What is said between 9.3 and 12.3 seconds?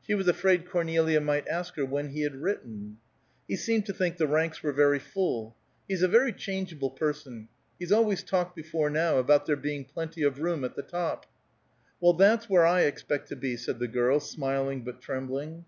there being plenty of room at the top." "Well,